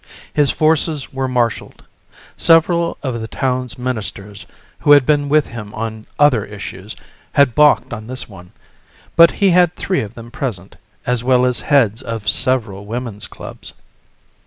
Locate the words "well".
11.23-11.45